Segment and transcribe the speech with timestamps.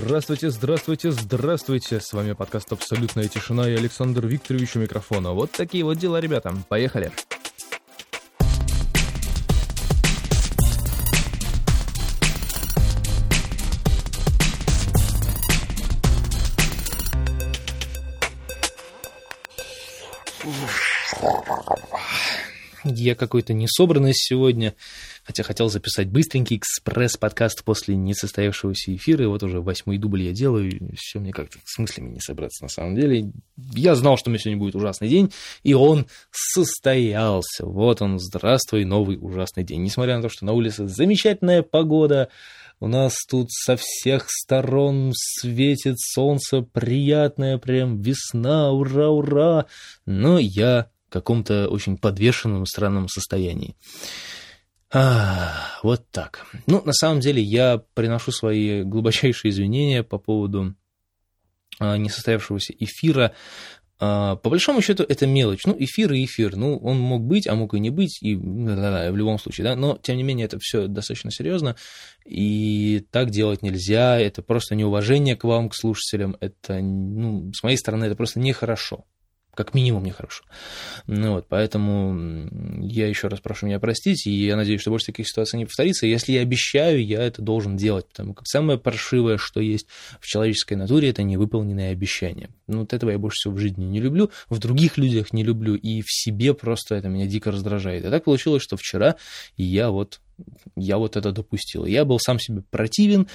[0.00, 1.98] Здравствуйте, здравствуйте, здравствуйте.
[1.98, 5.32] С вами подкаст «Абсолютная тишина» и Александр Викторович у микрофона.
[5.32, 6.54] Вот такие вот дела, ребята.
[6.68, 7.10] Поехали.
[22.84, 24.74] Я какой-то несобранный сегодня,
[25.28, 30.70] хотя хотел записать быстренький экспресс-подкаст после несостоявшегося эфира, и вот уже восьмой дубль я делаю,
[30.70, 33.30] и все мне как-то с мыслями не собраться на самом деле.
[33.74, 35.30] Я знал, что у меня сегодня будет ужасный день,
[35.64, 37.66] и он состоялся.
[37.66, 39.82] Вот он, здравствуй, новый ужасный день.
[39.82, 42.30] Несмотря на то, что на улице замечательная погода,
[42.80, 49.66] у нас тут со всех сторон светит солнце, приятная прям весна, ура, ура.
[50.06, 53.76] Но я каком-то очень подвешенном странном состоянии.
[54.90, 56.46] А, вот так.
[56.66, 60.74] Ну, на самом деле, я приношу свои глубочайшие извинения по поводу
[61.78, 63.34] а, несостоявшегося эфира.
[64.00, 65.66] А, по большому счету, это мелочь.
[65.66, 66.56] Ну, эфир и эфир.
[66.56, 69.64] Ну, он мог быть, а мог и не быть, и да, да, в любом случае,
[69.64, 69.76] да.
[69.76, 71.76] Но, тем не менее, это все достаточно серьезно,
[72.24, 74.18] и так делать нельзя.
[74.18, 76.36] Это просто неуважение к вам, к слушателям.
[76.40, 79.04] Это, ну, с моей стороны, это просто нехорошо
[79.58, 80.44] как минимум нехорошо.
[81.08, 82.48] Ну вот, поэтому
[82.80, 86.06] я еще раз прошу меня простить, и я надеюсь, что больше таких ситуаций не повторится.
[86.06, 89.88] Если я обещаю, я это должен делать, потому как самое паршивое, что есть
[90.20, 92.50] в человеческой натуре, это невыполненные обещания.
[92.68, 95.74] Ну, вот этого я больше всего в жизни не люблю, в других людях не люблю,
[95.74, 98.04] и в себе просто это меня дико раздражает.
[98.04, 99.16] И так получилось, что вчера
[99.56, 100.20] я вот
[100.76, 101.84] я вот это допустил.
[101.84, 103.26] Я был сам себе противен,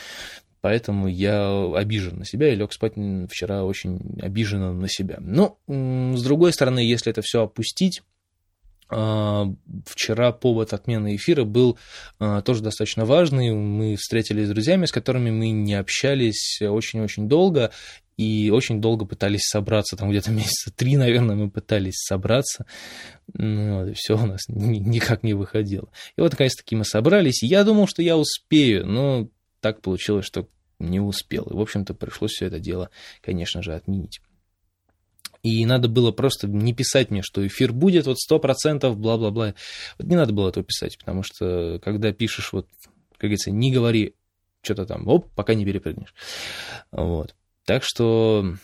[0.63, 2.93] Поэтому я обижен на себя и лег спать
[3.29, 5.17] вчера очень обиженно на себя.
[5.19, 8.01] Но, с другой стороны, если это все опустить,
[8.89, 9.45] а,
[9.85, 11.77] Вчера повод отмены эфира был
[12.19, 13.51] а, тоже достаточно важный.
[13.51, 17.71] Мы встретились с друзьями, с которыми мы не общались очень-очень долго,
[18.15, 22.65] и очень долго пытались собраться, там где-то месяца три, наверное, мы пытались собраться,
[23.33, 25.89] ну, и все у нас никак не выходило.
[26.15, 29.27] И вот, наконец-таки, мы собрались, я думал, что я успею, но
[29.59, 30.47] так получилось, что
[30.79, 31.43] не успел.
[31.45, 32.89] И, в общем-то, пришлось все это дело,
[33.21, 34.21] конечно же, отменить.
[35.43, 39.55] И надо было просто не писать мне, что эфир будет вот сто процентов, бла-бла-бла.
[39.97, 42.69] Вот не надо было этого писать, потому что когда пишешь, вот,
[43.11, 44.15] как говорится, не говори
[44.61, 46.13] что-то там, оп, пока не перепрыгнешь.
[46.91, 47.35] Вот.
[47.65, 48.55] Так что,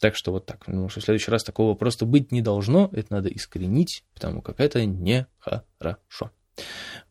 [0.00, 0.66] так что вот так.
[0.68, 4.60] Ну, что в следующий раз такого просто быть не должно, это надо искоренить, потому как
[4.60, 6.30] это нехорошо.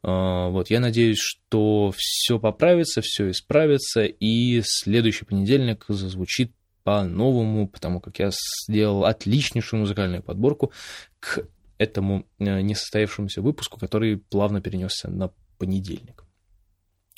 [0.03, 6.52] А, вот, я надеюсь, что все поправится, все исправится, и следующий понедельник зазвучит
[6.84, 10.72] по-новому, потому как я сделал отличнейшую музыкальную подборку
[11.19, 11.46] к
[11.78, 16.24] этому э, несостоявшемуся выпуску, который плавно перенесся на понедельник.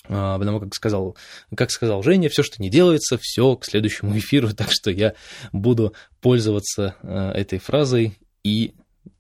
[0.06, 1.16] А, потому как сказал,
[1.56, 5.14] как сказал Женя, все, что не делается, все к следующему эфиру, так что я
[5.52, 8.74] буду пользоваться э, этой фразой и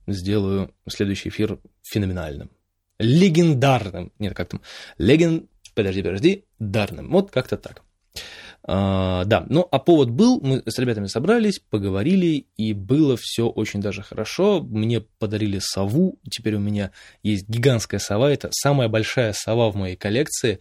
[0.07, 2.49] сделаю следующий эфир феноменальным
[2.99, 4.11] легендарным.
[4.19, 4.61] Нет, как там?
[4.97, 5.47] Леген...
[5.73, 6.45] Подожди, подожди.
[6.59, 7.09] Дарным.
[7.09, 7.83] Вот как-то так.
[8.71, 13.81] А, да, ну а повод был, мы с ребятами собрались, поговорили, и было все очень
[13.81, 14.61] даже хорошо.
[14.61, 16.91] Мне подарили сову, теперь у меня
[17.23, 20.59] есть гигантская сова, это самая большая сова в моей коллекции.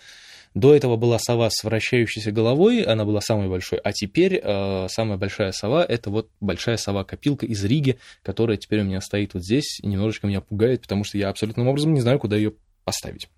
[0.54, 5.18] До этого была сова с вращающейся головой, она была самой большой, а теперь э, самая
[5.18, 9.80] большая сова– это вот большая сова-копилка из Риги, которая теперь у меня стоит вот здесь
[9.82, 12.54] и немножечко меня пугает, потому что я абсолютным образом не знаю, куда ее
[12.84, 13.28] поставить.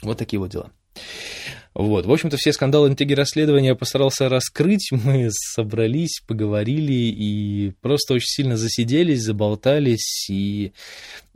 [0.00, 0.72] Вот такие вот дела.
[1.78, 2.06] Вот.
[2.06, 4.88] В общем-то, все скандалы, интриги, расследования я постарался раскрыть.
[4.92, 10.72] Мы собрались, поговорили и просто очень сильно засиделись, заболтались и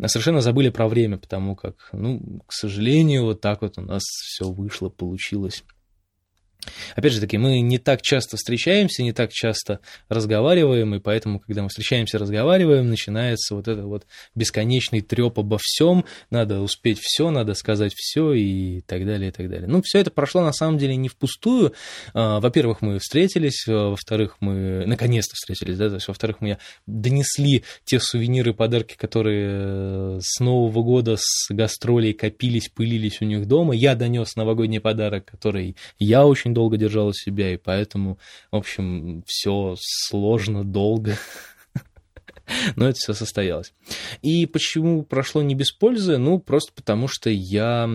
[0.07, 4.51] совершенно забыли про время, потому как, ну, к сожалению, вот так вот у нас все
[4.51, 5.63] вышло, получилось.
[6.97, 11.63] Опять же таки, мы не так часто встречаемся, не так часто разговариваем, и поэтому, когда
[11.63, 17.55] мы встречаемся, разговариваем, начинается вот этот вот бесконечный треп обо всем, надо успеть все, надо
[17.55, 19.69] сказать все и так далее, и так далее.
[19.69, 21.73] Ну, все это прошло на самом деле не впустую.
[22.15, 27.65] А, во-первых, мы встретились, а, во-вторых, мы наконец-то встретились, да, то есть, во-вторых, мы донесли
[27.85, 33.75] те сувениры, подарки, которые э, с Нового года, с гастролей копились, пылились у них дома.
[33.75, 38.19] Я донес новогодний подарок, который я очень очень долго держала себя, и поэтому,
[38.51, 41.17] в общем, все сложно, долго.
[42.77, 43.73] Но это все состоялось.
[44.23, 46.19] И почему прошло не без пользы?
[46.19, 47.89] Ну, просто потому что я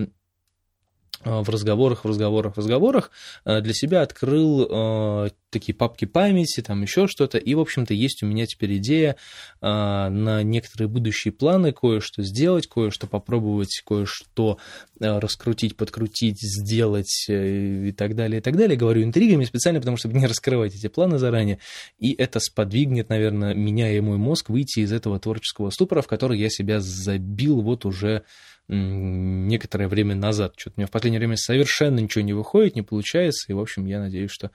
[1.25, 3.11] в разговорах, в разговорах, в разговорах
[3.43, 7.37] э, для себя открыл э, такие папки памяти, там еще что-то.
[7.37, 9.15] И, в общем-то, есть у меня теперь идея
[9.61, 14.57] на некоторые будущие планы кое-что сделать, кое-что попробовать, кое-что
[14.99, 18.77] раскрутить, подкрутить, сделать и так далее, и так далее.
[18.77, 21.59] Говорю интригами специально, потому чтобы не раскрывать эти планы заранее.
[21.99, 26.37] И это сподвигнет, наверное, меня и мой мозг выйти из этого творческого ступора, в который
[26.37, 28.23] я себя забил вот уже
[28.67, 30.53] некоторое время назад.
[30.57, 33.85] Что-то у меня в последнее время совершенно ничего не выходит, не получается, и, в общем,
[33.85, 34.51] я надеюсь, что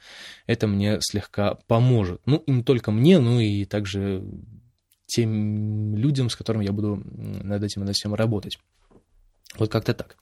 [0.46, 2.20] это мне слегка поможет.
[2.26, 4.24] Ну, и не только мне, но и также
[5.06, 8.58] тем людям, с которыми я буду над этим и над всем работать.
[9.58, 10.16] Вот как-то так.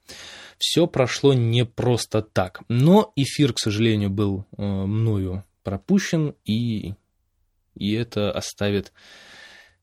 [0.59, 2.63] Все прошло не просто так.
[2.69, 6.95] Но эфир, к сожалению, был э, мною пропущен, и,
[7.75, 8.93] и это оставит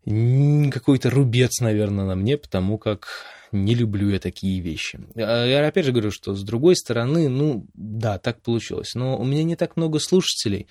[0.06, 3.08] какой-то рубец, наверное, на мне, потому как
[3.56, 5.00] не люблю я такие вещи.
[5.16, 8.96] А, я опять же говорю, что с другой стороны, ну, да, так получилось.
[8.96, 10.68] Но у меня не так много слушателей,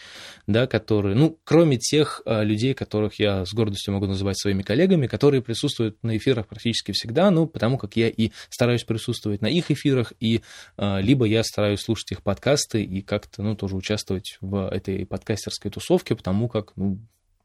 [0.47, 5.07] да, которые, ну, кроме тех а, людей, которых я с гордостью могу называть своими коллегами,
[5.07, 9.71] которые присутствуют на эфирах практически всегда, ну, потому как я и стараюсь присутствовать на их
[9.71, 10.43] эфирах, и
[10.77, 15.71] а, либо я стараюсь слушать их подкасты и как-то, ну, тоже участвовать в этой подкастерской
[15.71, 16.99] тусовке, потому как, ну,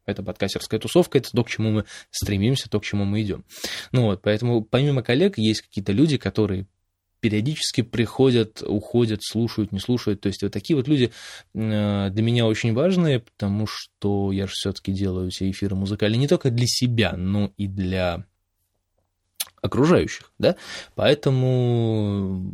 [0.10, 3.46] это подкастерская тусовка, это то, к чему мы стремимся, то, к чему мы идем.
[3.92, 6.68] Ну вот, поэтому помимо коллег есть какие-то люди, которые
[7.20, 10.22] периодически приходят, уходят, слушают, не слушают.
[10.22, 11.12] То есть вот такие вот люди
[11.54, 16.28] э, для меня очень важные, потому что я же все-таки делаю все эфиры музыкальные не
[16.28, 18.26] только для себя, но и для
[19.62, 20.56] окружающих, да,
[20.96, 22.52] поэтому,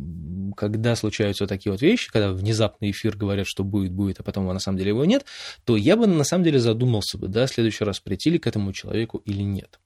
[0.56, 4.46] когда случаются вот такие вот вещи, когда внезапный эфир говорят, что будет, будет, а потом
[4.46, 5.24] на самом деле его нет,
[5.64, 8.46] то я бы на самом деле задумался бы, да, в следующий раз прийти ли к
[8.46, 9.78] этому человеку или нет.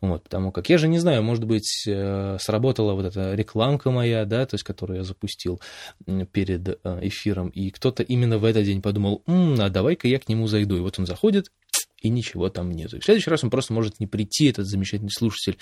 [0.00, 4.24] Вот, потому как я же не знаю, может быть, э, сработала вот эта рекламка моя,
[4.24, 5.60] да, то есть, которую я запустил
[6.32, 10.28] перед э, эфиром, и кто-то именно в этот день подумал, М, а давай-ка я к
[10.28, 10.76] нему зайду.
[10.76, 11.50] И вот он заходит,
[12.06, 12.96] и ничего там нету.
[12.96, 15.58] И в следующий раз он просто может не прийти, этот замечательный слушатель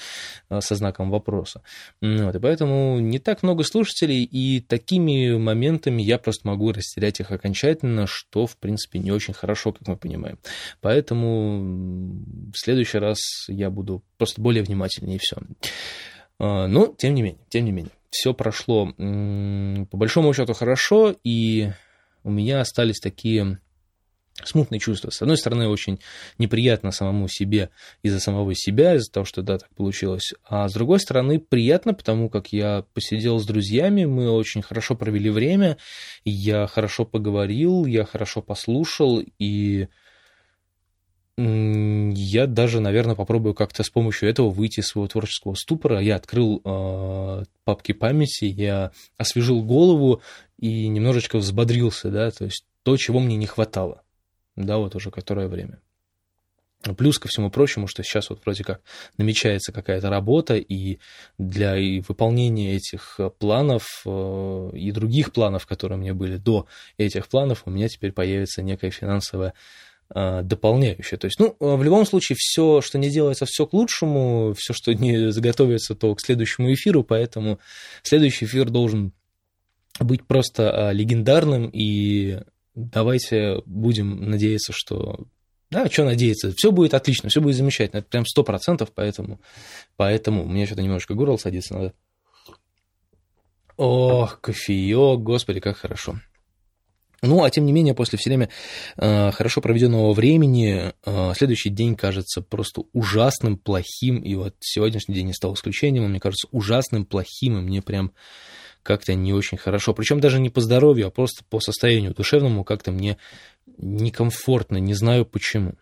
[0.49, 1.62] а, со знаком вопроса.
[2.00, 7.31] Вот, и поэтому не так много слушателей, и такими моментами я просто могу растерять их
[7.31, 10.38] окончательно, что, в принципе, не очень хорошо, как мы понимаем.
[10.81, 11.61] Поэтому
[12.52, 13.19] в следующий раз
[13.49, 15.37] я буду просто более внимательнее, и все.
[16.38, 21.70] А, но, тем не менее, тем не менее, все прошло по большому счету хорошо, и
[22.23, 23.58] у меня остались такие
[24.42, 25.10] смутные чувства.
[25.10, 26.00] С одной стороны, очень
[26.38, 27.70] неприятно самому себе
[28.02, 30.32] из-за самого себя, из-за того, что да, так получилось.
[30.44, 35.31] А с другой стороны, приятно, потому как я посидел с друзьями, мы очень хорошо провели
[35.31, 35.76] время,
[36.25, 39.88] я хорошо поговорил, я хорошо послушал, и
[41.36, 46.00] я даже, наверное, попробую как-то с помощью этого выйти из своего творческого ступора.
[46.00, 50.22] Я открыл э, папки памяти, я освежил голову
[50.60, 54.03] и немножечко взбодрился, да, то есть то, чего мне не хватало
[54.56, 55.80] да, вот уже которое время.
[56.96, 58.82] Плюс ко всему прочему, что сейчас вот вроде как
[59.16, 60.98] намечается какая-то работа, и
[61.38, 66.66] для выполнения этих э, планов э, и других планов, которые у меня были до
[66.98, 69.54] этих планов, у меня теперь появится некая финансовая
[70.14, 71.16] э, дополняющая.
[71.16, 74.93] То есть, ну, в любом случае, все, что не делается, все к лучшему, все, что
[74.93, 77.60] не заготовится, то к следующему эфиру, поэтому
[78.02, 79.12] следующий эфир должен
[80.00, 82.40] быть просто легендарным и
[82.74, 85.26] давайте будем надеяться, что...
[85.70, 86.52] Да, что надеяться?
[86.56, 87.98] Все будет отлично, все будет замечательно.
[87.98, 89.40] Это прям сто процентов, поэтому...
[89.96, 91.94] Поэтому меня что-то немножко горло садится, надо...
[93.76, 96.20] Ох, кофеек, господи, как хорошо.
[97.26, 98.50] Ну, а тем не менее, после все время
[98.96, 105.28] э, хорошо проведенного времени, э, следующий день кажется просто ужасным, плохим, и вот сегодняшний день
[105.28, 108.12] не стал исключением, он мне кажется ужасным, плохим, и мне прям
[108.82, 109.94] как-то не очень хорошо.
[109.94, 113.16] Причем даже не по здоровью, а просто по состоянию душевному как-то мне
[113.78, 115.74] некомфортно, не знаю почему.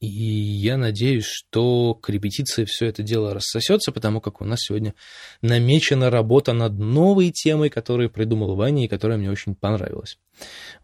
[0.00, 4.94] И я надеюсь, что к репетиции все это дело рассосется, потому как у нас сегодня
[5.42, 10.18] намечена работа над новой темой, которую придумал Ваня и которая мне очень понравилась.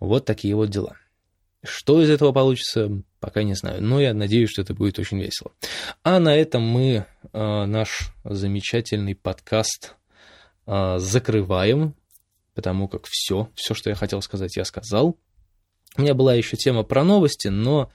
[0.00, 0.96] Вот такие вот дела.
[1.64, 5.50] Что из этого получится, пока не знаю, но я надеюсь, что это будет очень весело.
[6.02, 9.96] А на этом мы э, наш замечательный подкаст
[10.66, 11.94] а, закрываем,
[12.54, 15.16] потому как все, все, что я хотел сказать, я сказал.
[15.96, 17.90] У меня была еще тема про новости, но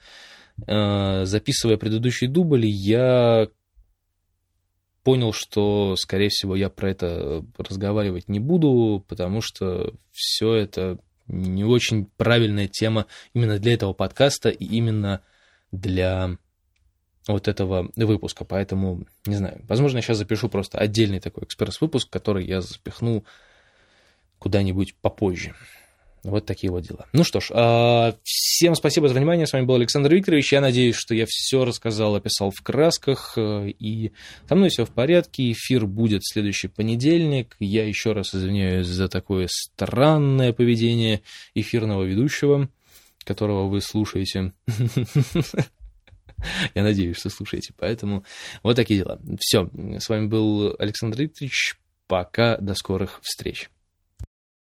[0.56, 3.48] записывая предыдущий дубль, я
[5.02, 11.64] понял, что, скорее всего, я про это разговаривать не буду, потому что все это не
[11.64, 15.22] очень правильная тема именно для этого подкаста и именно
[15.72, 16.36] для
[17.26, 18.44] вот этого выпуска.
[18.44, 23.24] Поэтому, не знаю, возможно, я сейчас запишу просто отдельный такой экспресс-выпуск, который я запихну
[24.38, 25.54] куда-нибудь попозже.
[26.24, 27.06] Вот такие вот дела.
[27.12, 29.46] Ну что ж, а, всем спасибо за внимание.
[29.46, 30.52] С вами был Александр Викторович.
[30.52, 33.34] Я надеюсь, что я все рассказал, описал в красках.
[33.36, 34.12] Э, и
[34.48, 35.50] со мной все в порядке.
[35.50, 37.56] Эфир будет в следующий понедельник.
[37.58, 41.22] Я еще раз извиняюсь за такое странное поведение
[41.54, 42.68] эфирного ведущего,
[43.24, 44.52] которого вы слушаете.
[46.74, 47.74] Я надеюсь, что слушаете.
[47.76, 48.24] Поэтому
[48.62, 49.18] вот такие дела.
[49.40, 49.68] Все.
[49.98, 51.80] С вами был Александр Викторович.
[52.06, 52.58] Пока.
[52.58, 53.71] До скорых встреч.